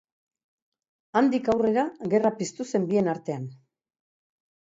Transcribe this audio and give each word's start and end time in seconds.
Handik 1.21 1.49
aurrera 1.53 1.83
gerra 2.15 2.33
piztu 2.39 2.67
zen 2.73 2.87
bien 2.93 3.13
artean. 3.13 3.47